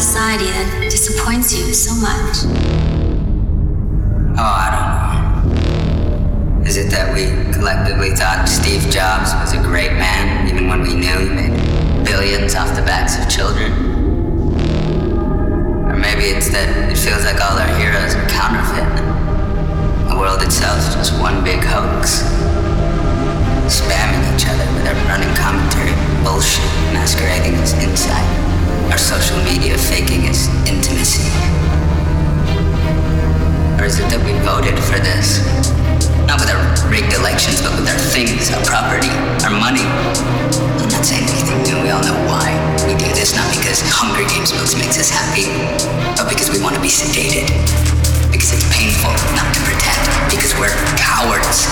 [0.00, 2.48] society that disappoints you so much?
[4.40, 4.88] Oh, I don't
[5.52, 6.64] know.
[6.64, 10.94] Is it that we collectively thought Steve Jobs was a great man, even when we
[10.96, 11.52] knew he made
[12.02, 13.72] billions off the backs of children?
[15.92, 18.88] Or maybe it's that it feels like all our heroes are counterfeit.
[20.08, 22.24] The world itself is just one big hoax.
[23.68, 25.92] Spamming each other with our running commentary,
[26.24, 26.64] bullshit
[26.96, 28.49] masquerading as insight.
[28.90, 31.30] Our social media faking as intimacy.
[33.78, 35.46] Or is it that we voted for this?
[36.26, 36.58] Not with our
[36.90, 39.14] rigged elections, but with our things, our property,
[39.46, 39.86] our money.
[39.86, 42.50] I'm not saying anything new, we all know why
[42.82, 43.30] we do this.
[43.38, 45.46] Not because Hunger Games books makes us happy,
[46.18, 47.46] but because we want to be sedated.
[48.34, 50.02] Because it's painful not to pretend.
[50.26, 51.70] Because we're cowards.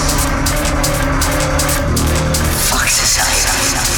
[2.71, 3.98] Fuck society.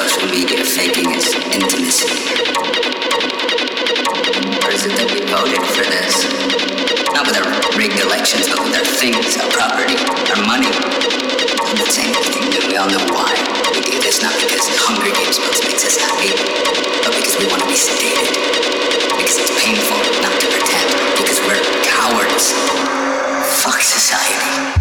[0.00, 2.08] social media faking as intimacy.
[4.64, 6.24] Or is it that we voted for this?
[7.12, 7.44] Not with our
[7.76, 10.00] rigged elections, but with our things, our property,
[10.32, 10.72] our money.
[10.72, 13.36] I'm not saying anything new, we all know why
[13.76, 14.24] we do this.
[14.24, 16.32] Not because Hunger Games books makes us happy,
[17.04, 18.40] but because we want to be sedated.
[19.20, 20.88] Because it's painful not to pretend.
[21.20, 22.56] Because we're cowards.
[23.60, 24.79] Fuck society.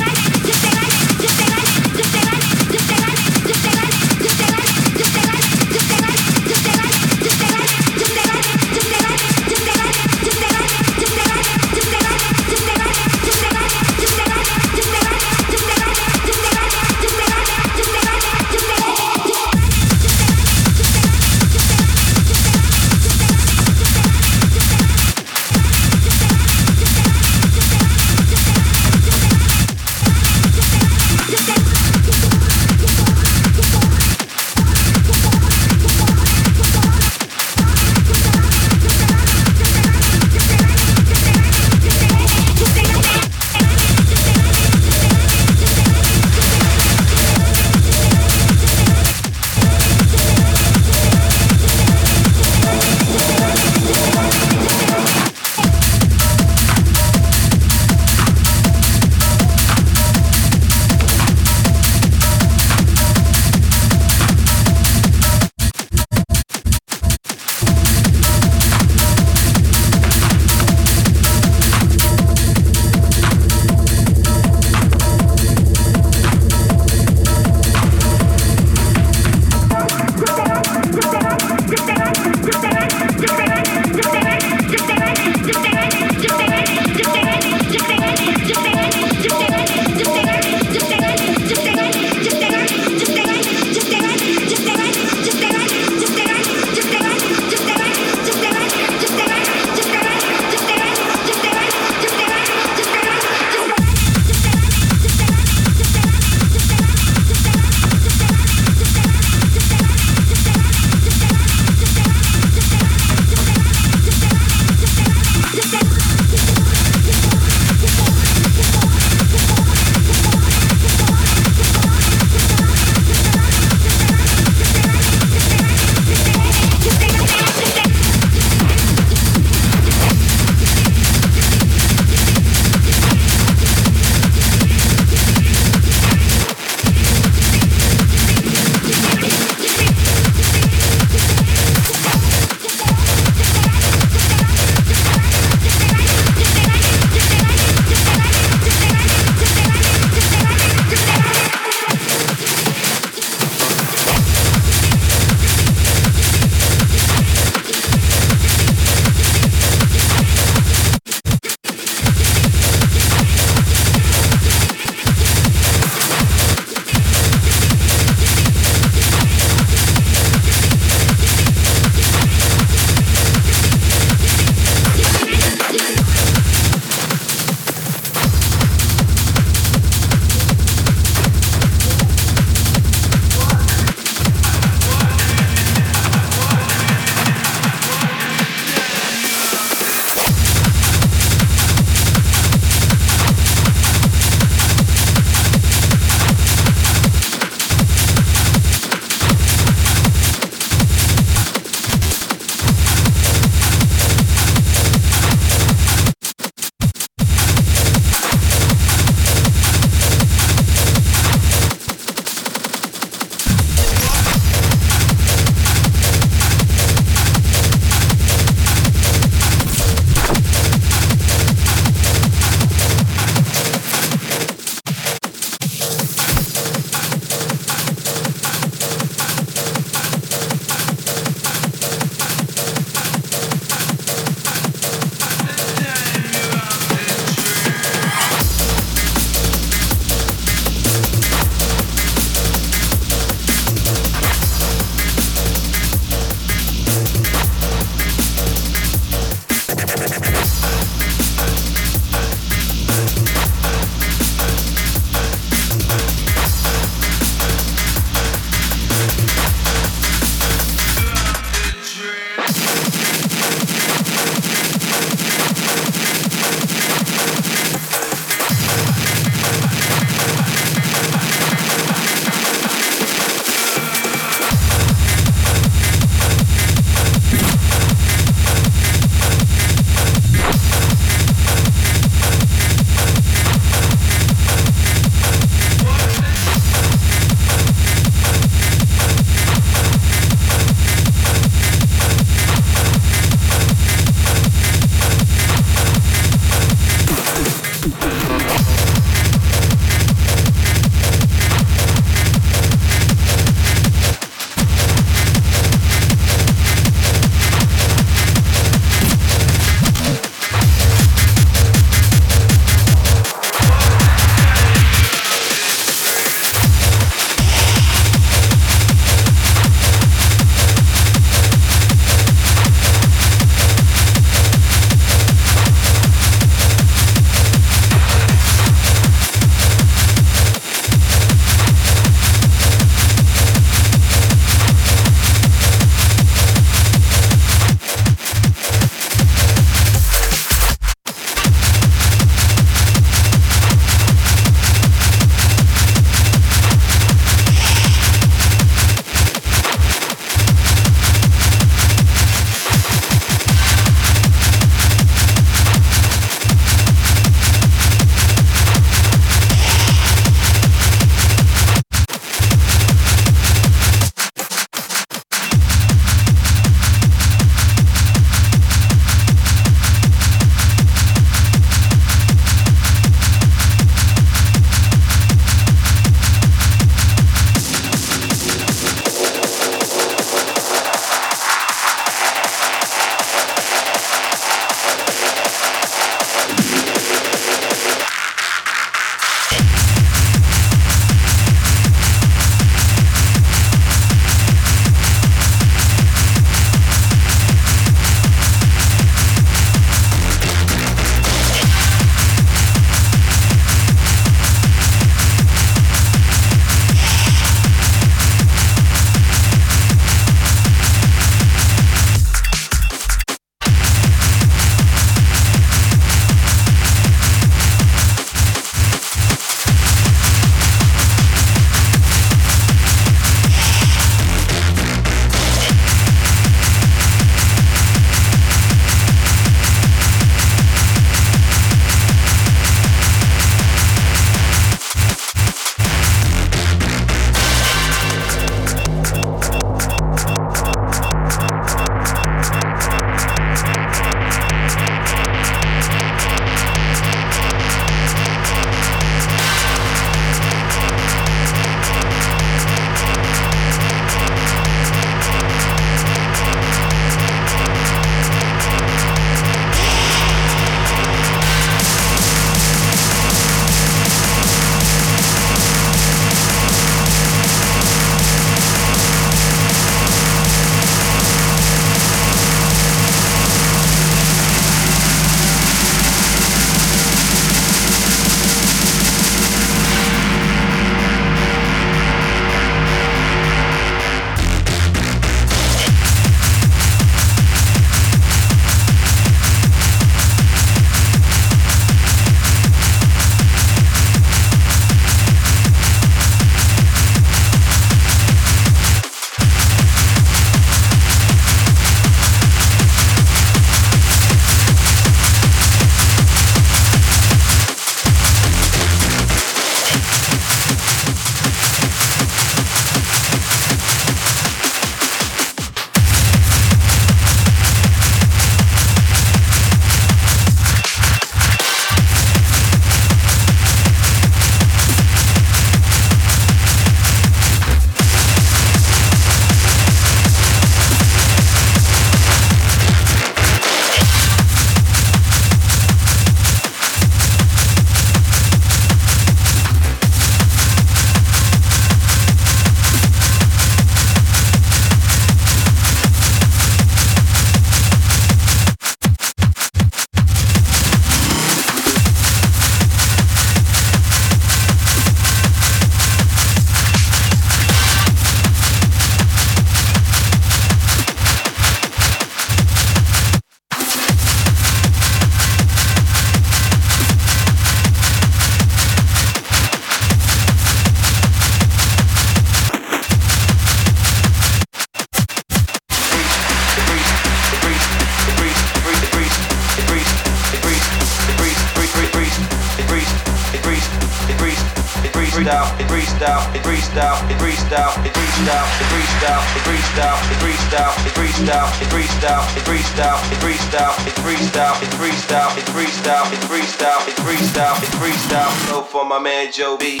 [585.44, 590.96] Freestyle, it freestyle, it freestyle, it freestyle, it freestyle, it freestyle, it freestyle, it freestyle,
[591.04, 596.40] it freestyle, it freestyle, it freestyle, it freestyle, it freestyle, it freestyle, it freestyle, it
[596.48, 598.70] freestyle, it freestyle, it freestyle.
[598.70, 600.00] Go for my man Joe B.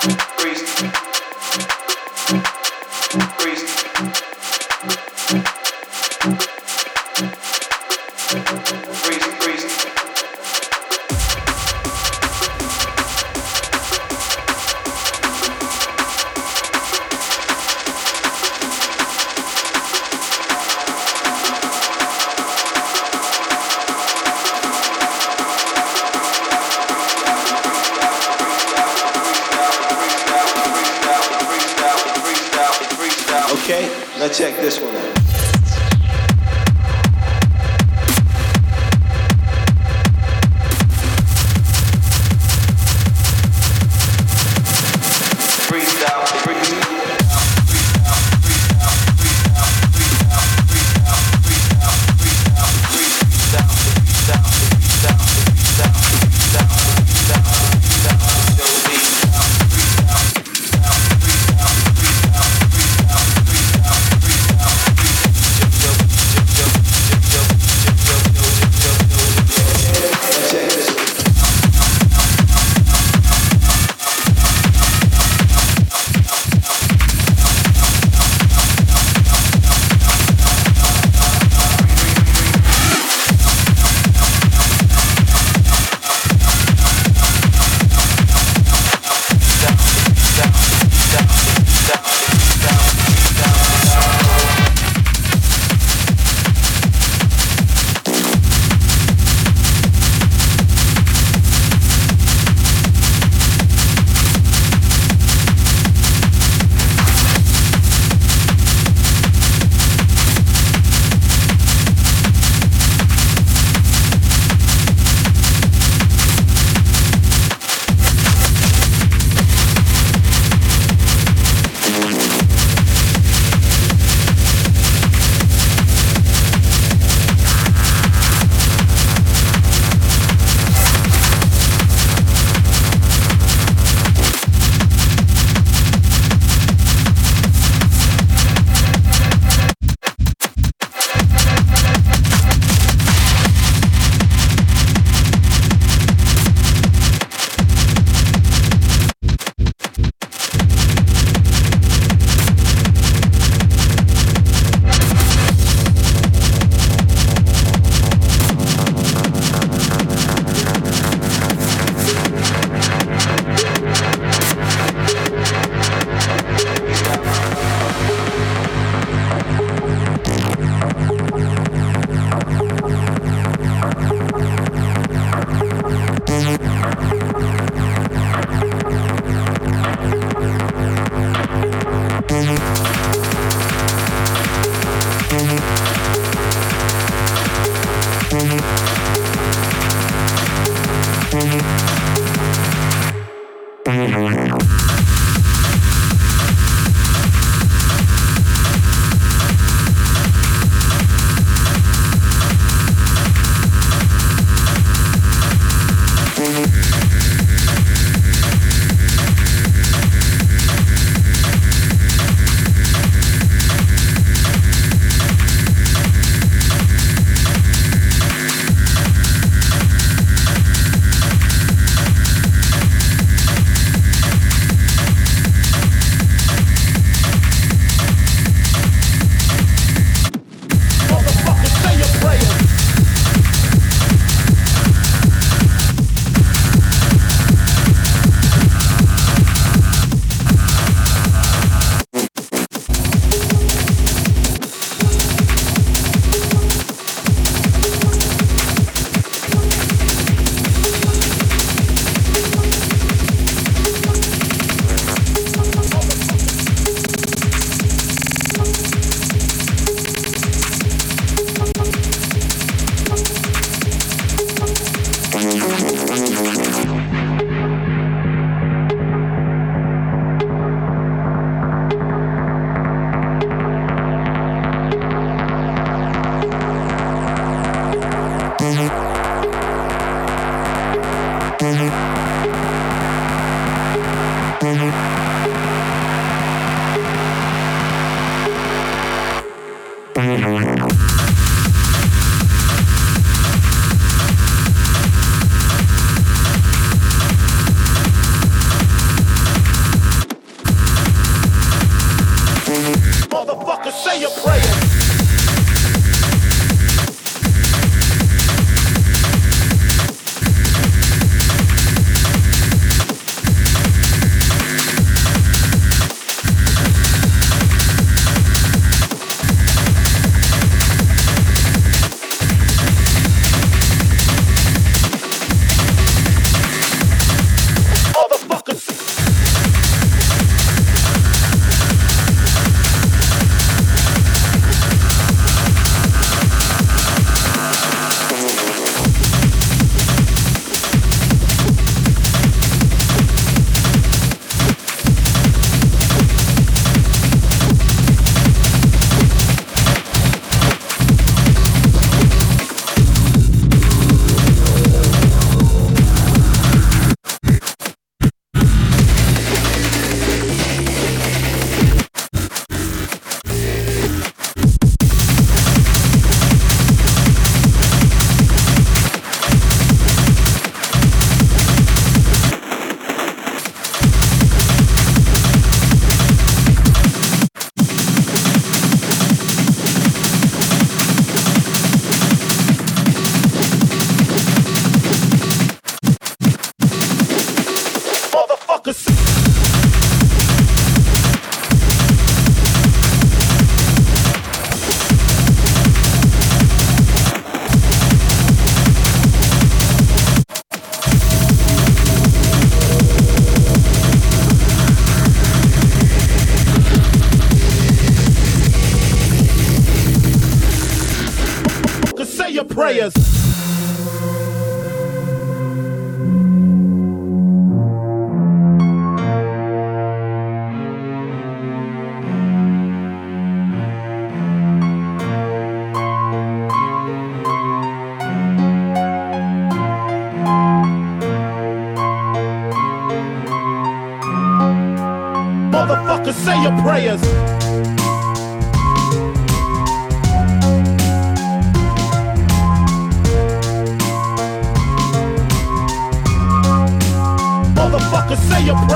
[0.00, 1.19] Freeze.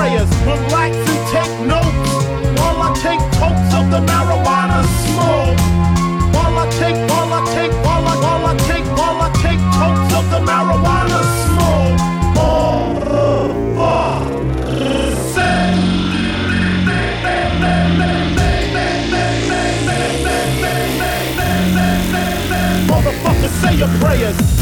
[0.05, 0.29] Prayers.
[0.45, 2.11] Relax and take notes.
[2.59, 5.59] While I take totes of the marijuana smoke.
[6.35, 10.13] While I take, while I take, while I, while I take, while I take totes
[10.19, 11.99] of the marijuana smoke.
[22.87, 23.49] Motherfucker, say.
[23.49, 24.54] Motherfucker, say your prayers.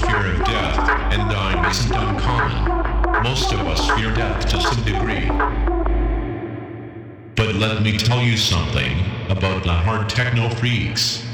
[0.00, 3.22] Fear of death and dying isn't uncommon.
[3.22, 5.28] Most of us fear death to some degree.
[7.36, 8.98] But let me tell you something
[9.28, 11.24] about the hard techno freaks.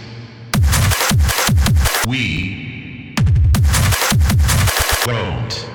[2.07, 3.15] We
[5.07, 5.71] won't